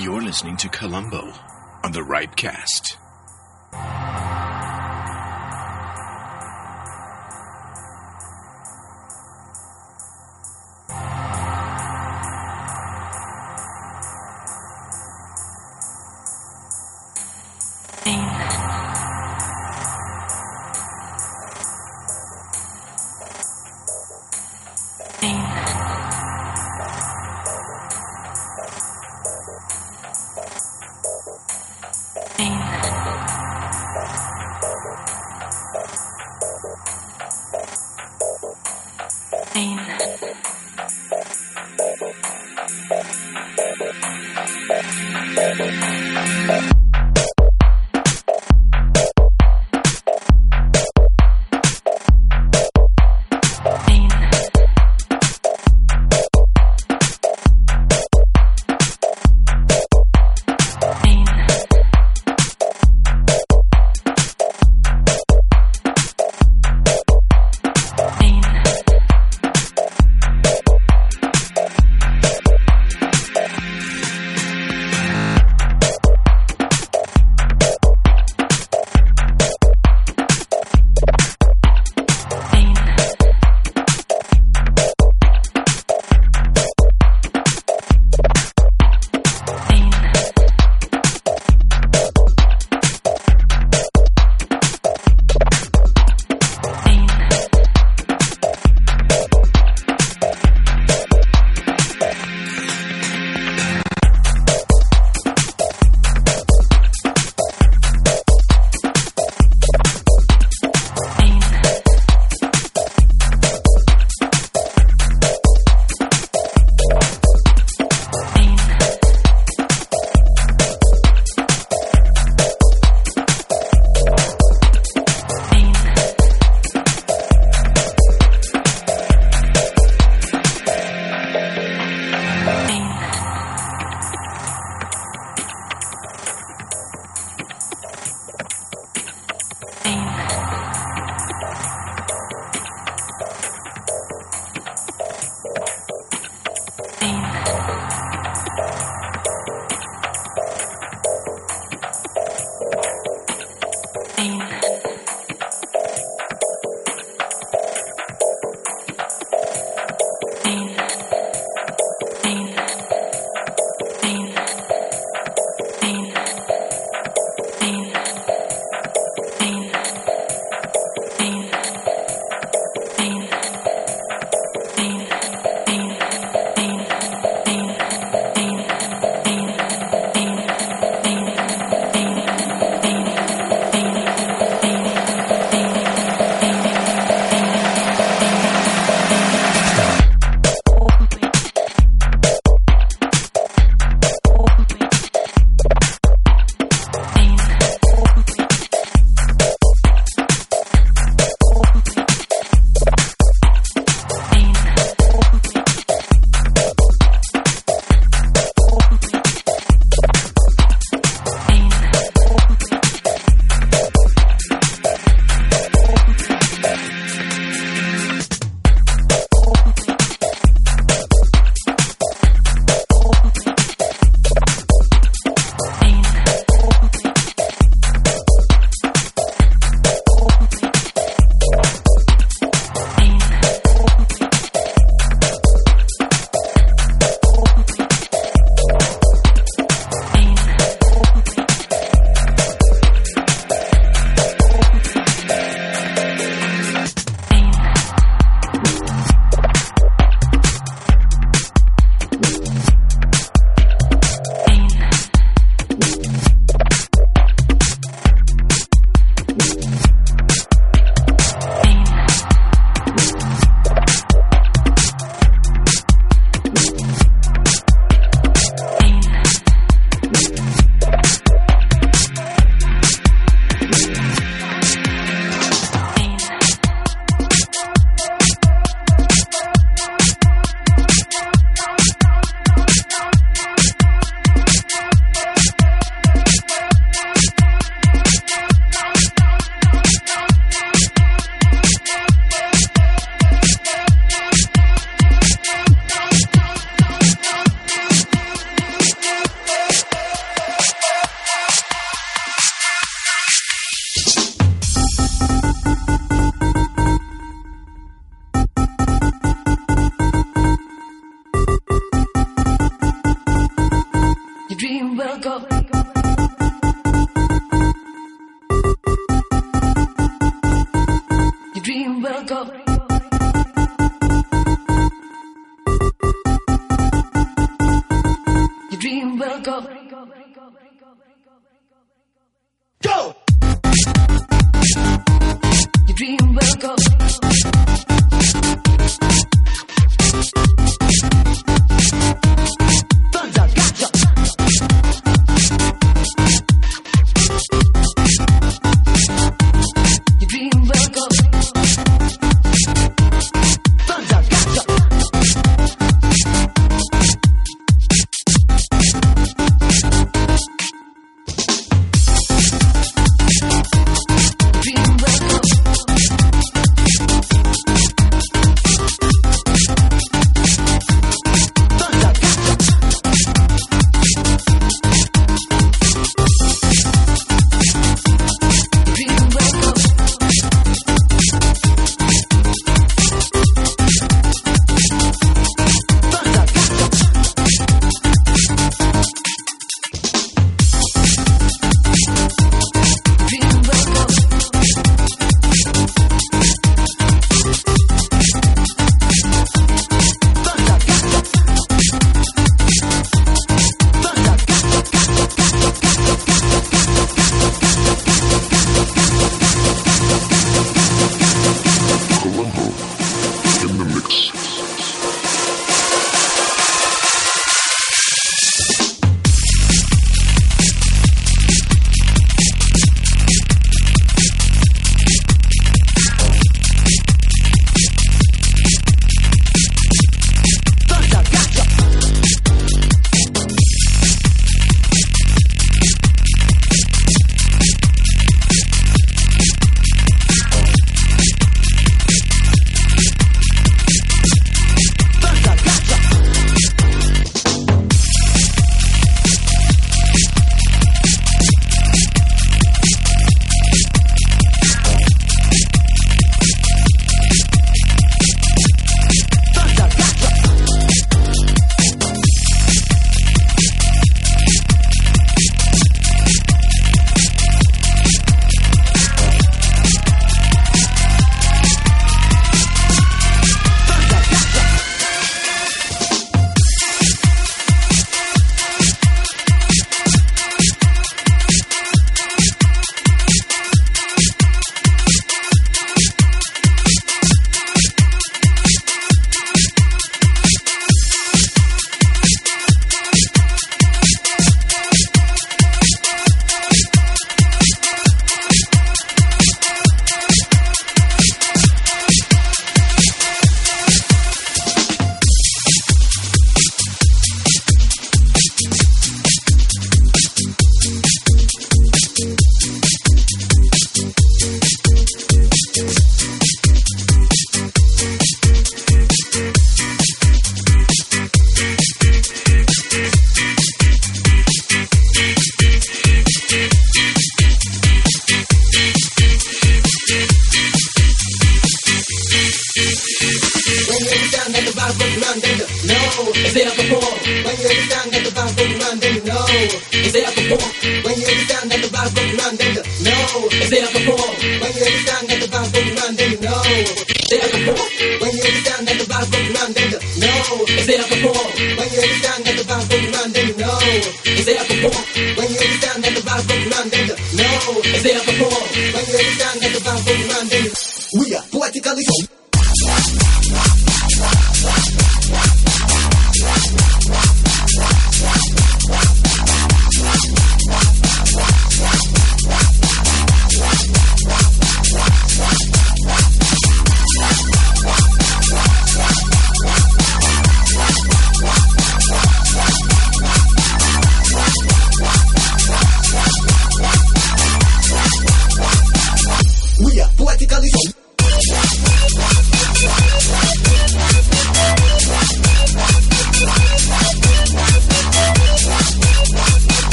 You're 0.00 0.22
listening 0.22 0.56
to 0.58 0.68
Colombo 0.68 1.32
on 1.82 1.90
the 1.90 2.02
Ripecast. 2.02 3.07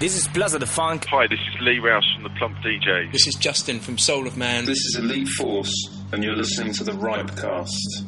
This 0.00 0.16
is 0.16 0.26
Plaza 0.28 0.58
the 0.58 0.64
Funk. 0.64 1.04
Hi, 1.10 1.26
this 1.26 1.38
is 1.38 1.60
Lee 1.60 1.78
Rous 1.78 2.10
from 2.14 2.22
the 2.22 2.30
Plump 2.30 2.56
DJ. 2.64 3.12
This 3.12 3.26
is 3.26 3.34
Justin 3.34 3.80
from 3.80 3.98
Soul 3.98 4.26
of 4.26 4.34
Man. 4.34 4.64
This 4.64 4.78
is 4.78 4.96
Elite 4.98 5.28
Force, 5.28 5.74
and 6.10 6.24
you're 6.24 6.34
listening 6.34 6.72
to 6.72 6.84
the 6.84 6.92
Ripecast. 6.92 8.06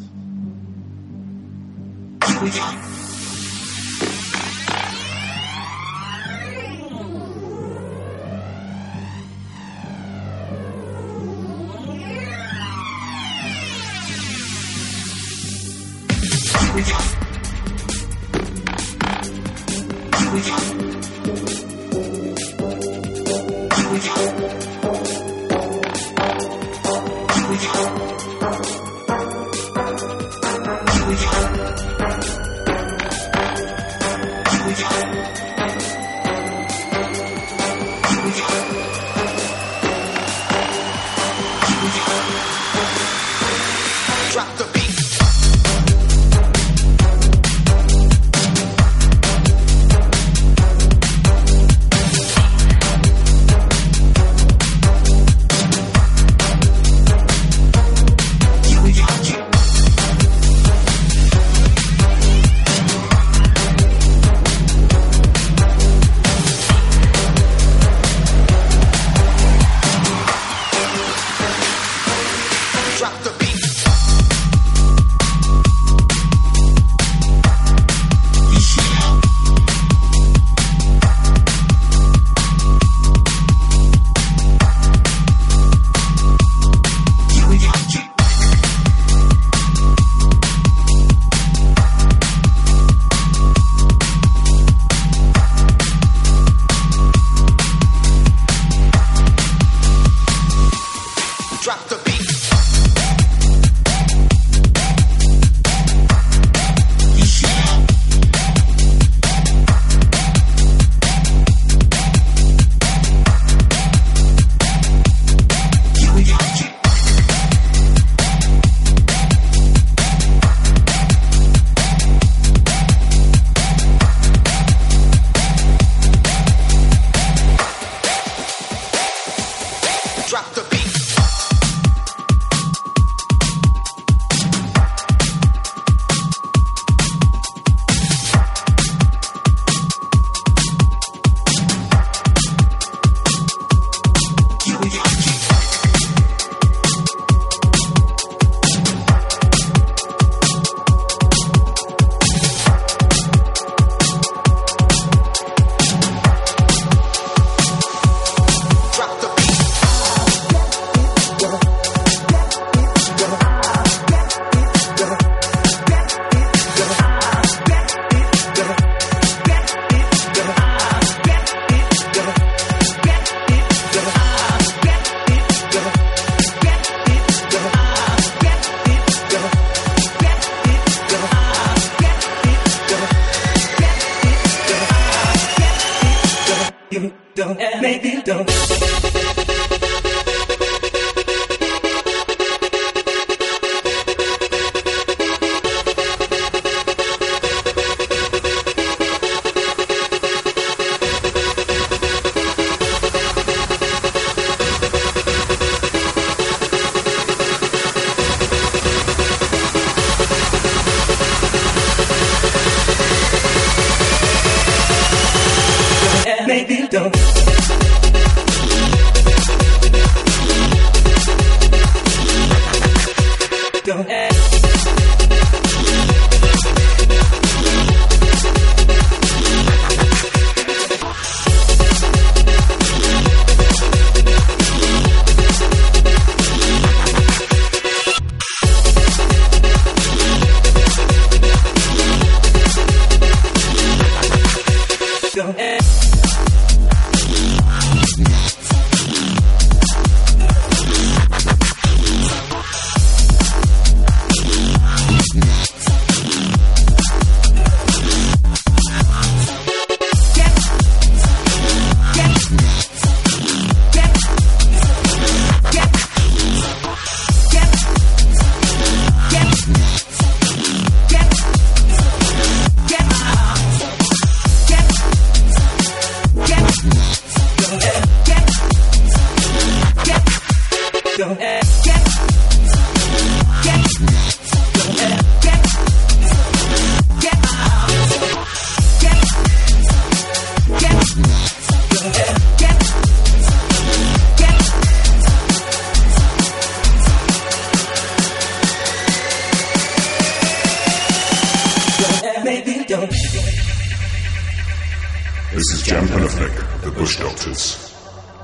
Jan 305.93 306.07
Panafnik, 306.09 306.81
The 306.81 306.91
Bush 306.91 307.19
Doctors, 307.19 307.95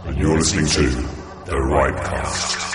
and 0.04 0.18
you're 0.18 0.36
listening 0.36 0.66
to 0.66 0.82
The 1.46 1.56
Ripecast. 1.56 2.67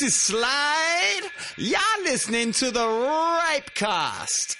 This 0.00 0.08
is 0.08 0.14
Slide. 0.14 1.22
Y'all 1.56 1.80
listening 2.04 2.52
to 2.52 2.70
the 2.70 2.84
Ripecast. 2.84 4.55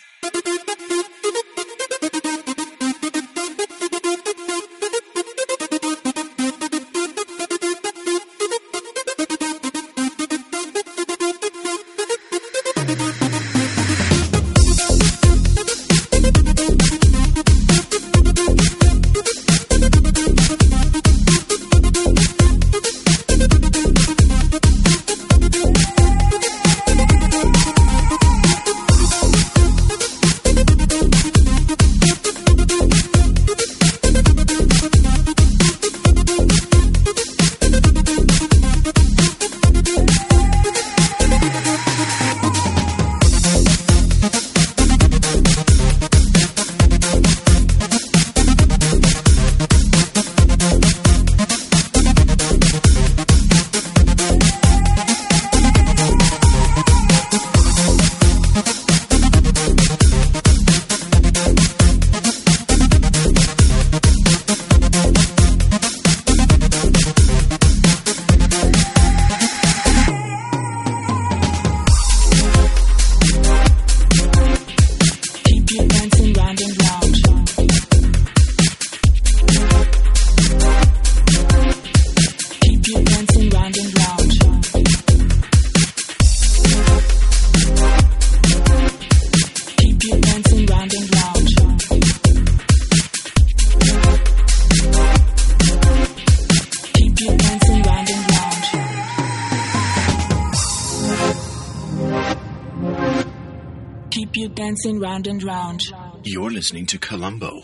You're 106.25 106.51
listening 106.51 106.87
to 106.87 106.99
Colombo 106.99 107.63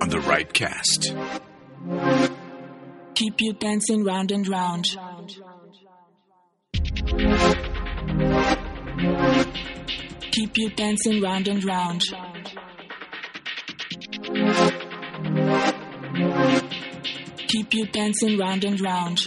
on 0.00 0.08
the 0.08 0.18
Ripecast. 0.18 1.10
Keep 3.14 3.40
you 3.40 3.52
dancing 3.54 4.04
round 4.04 4.30
and 4.30 4.46
round. 4.46 4.86
Keep 10.30 10.58
you 10.58 10.70
dancing 10.70 11.22
round 11.22 11.48
and 11.48 11.64
round. 11.64 12.02
Keep 17.48 17.74
you 17.74 17.86
dancing 17.86 18.38
round 18.38 18.64
and 18.64 18.80
round. 18.80 19.18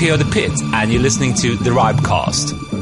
P.O. 0.00 0.16
The 0.16 0.24
Pit, 0.24 0.52
and 0.72 0.90
you're 0.90 1.02
listening 1.02 1.34
to 1.34 1.56
The 1.56 1.68
Ripecast. 1.68 2.79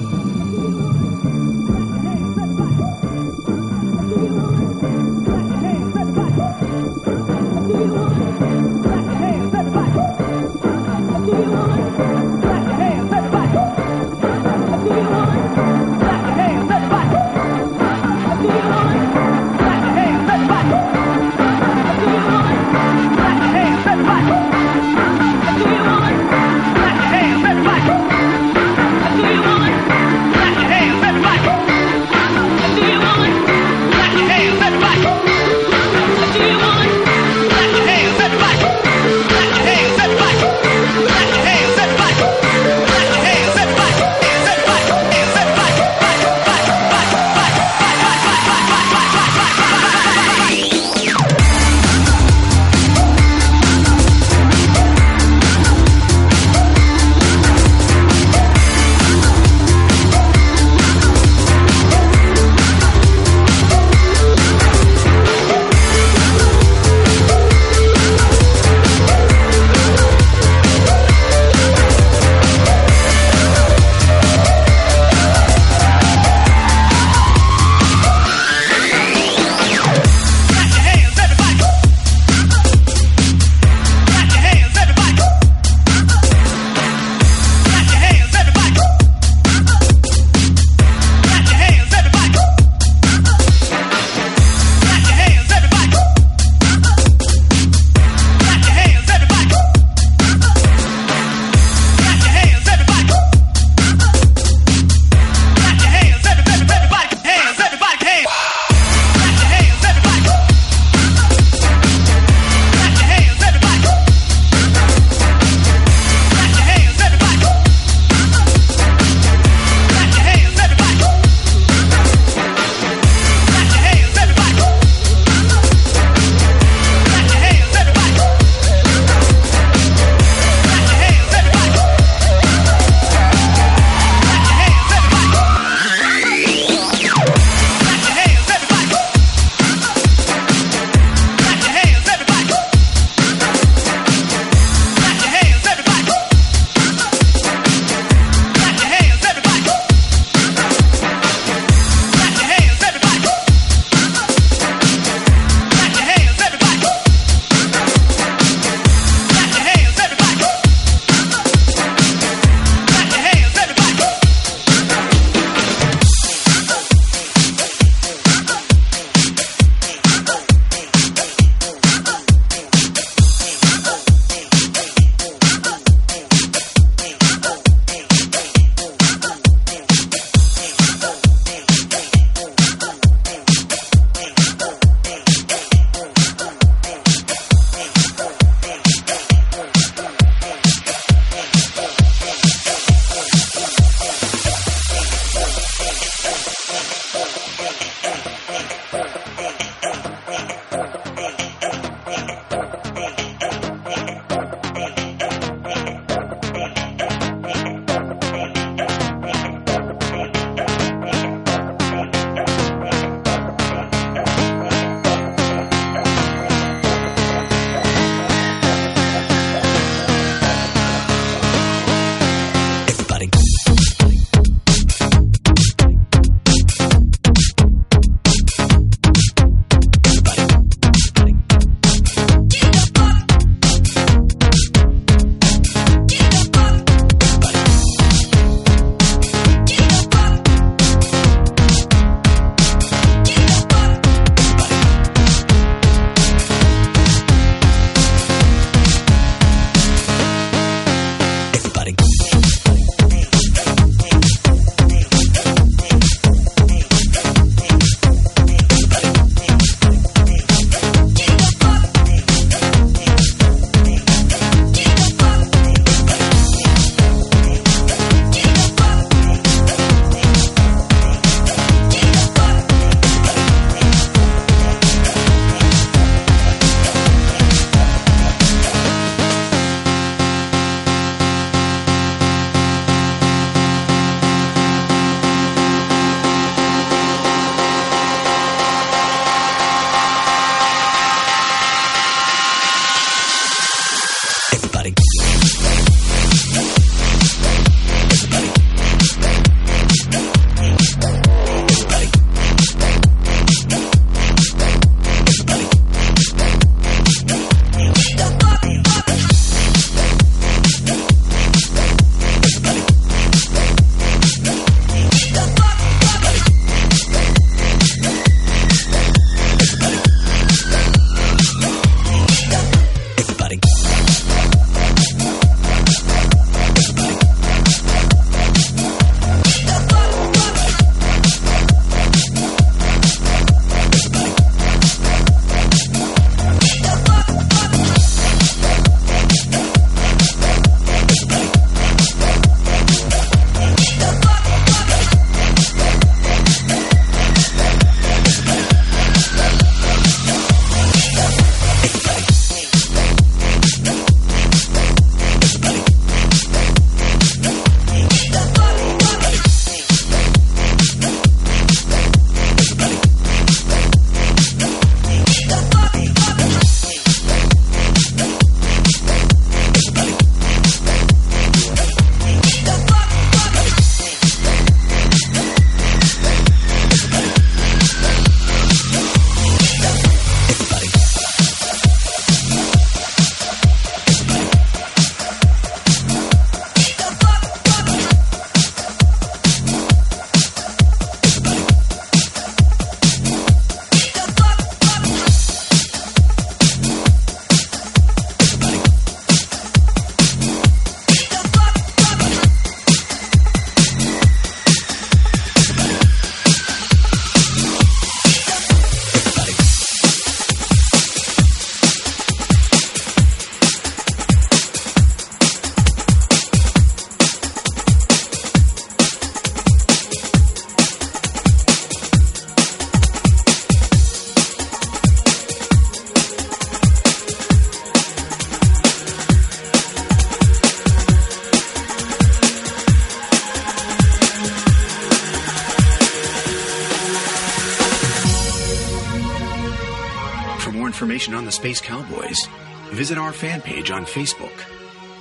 Visit 442.98 443.16
our 443.16 443.32
fan 443.32 443.62
page 443.62 443.92
on 443.92 444.04
Facebook. 444.04 444.50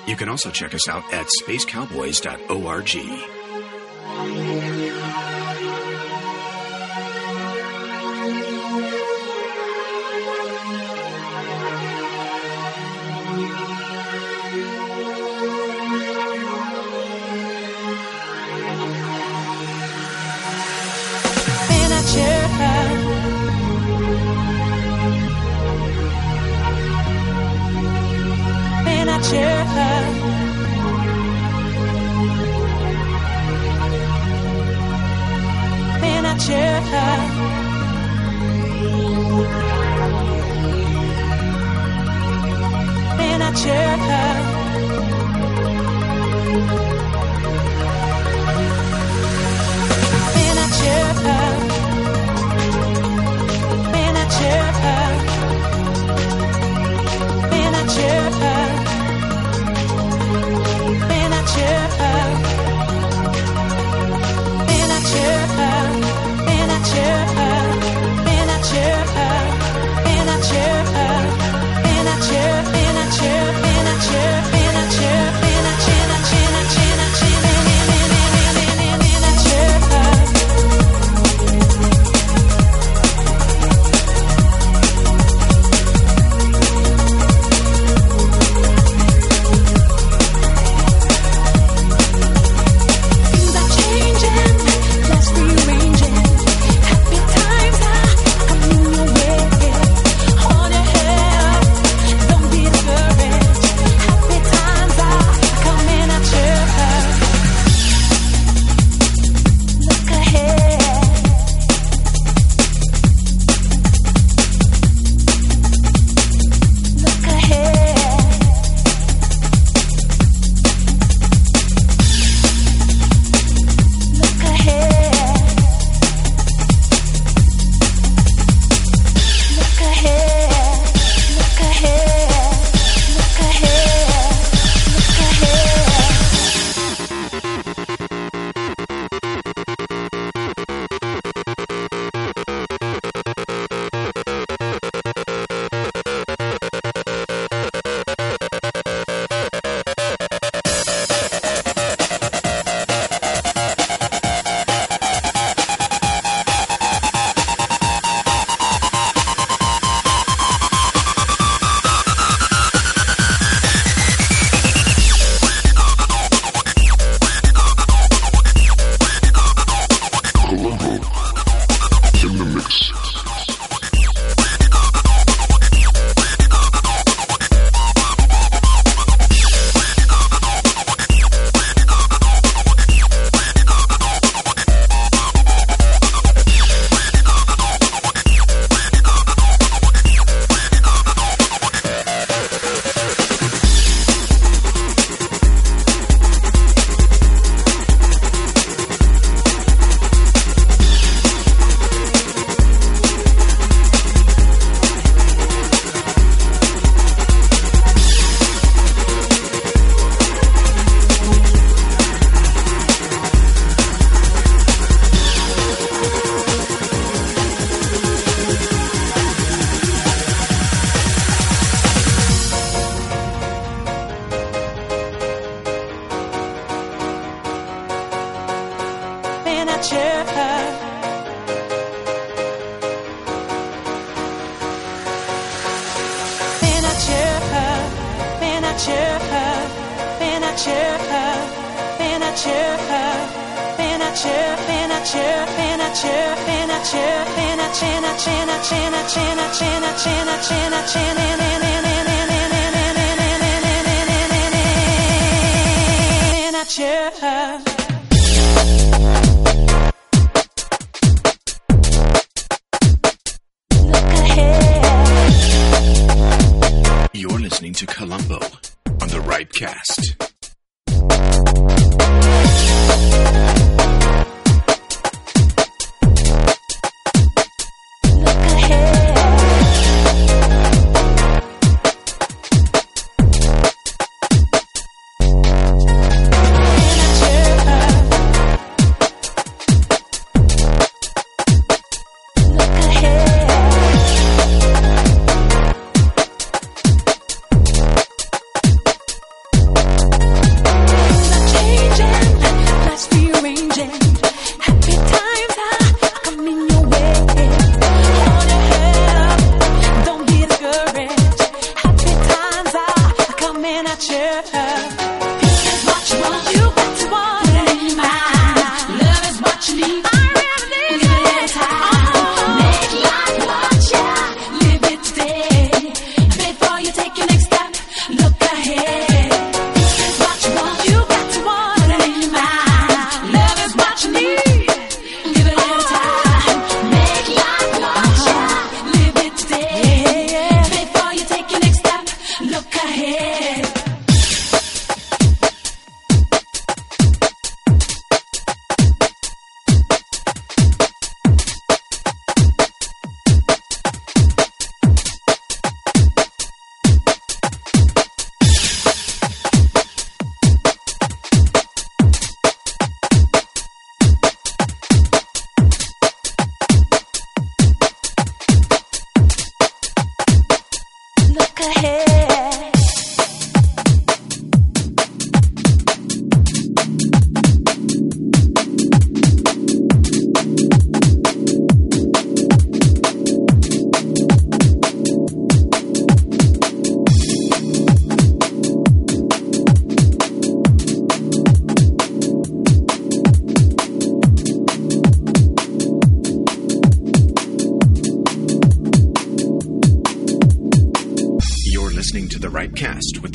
You 0.08 0.16
can 0.16 0.30
also 0.30 0.50
check 0.50 0.74
us 0.74 0.90
out 0.90 1.04
at 1.14 1.28
spacecowboys.org. 1.28 3.37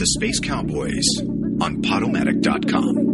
the 0.03 0.07
Space 0.07 0.41
Cowboys 0.41 1.07
on 1.61 1.81
Podomatic.com. 1.81 3.12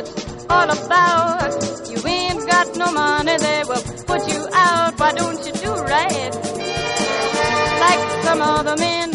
it's 0.00 0.46
all 0.48 0.70
about. 0.70 1.52
You 1.90 1.98
ain't 2.06 2.46
got 2.48 2.76
no 2.76 2.92
money, 2.92 3.36
they 3.36 3.62
will 3.68 3.82
put 4.06 4.26
you 4.32 4.46
out. 4.52 4.98
Why 4.98 5.12
don't 5.12 5.44
you 5.46 5.52
do 5.52 5.72
right? 5.94 6.32
Like 7.84 8.02
some 8.24 8.40
other 8.42 8.76
men 8.76 9.10